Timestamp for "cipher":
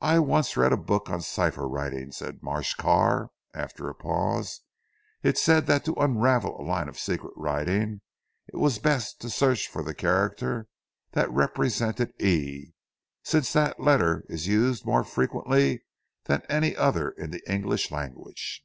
1.20-1.68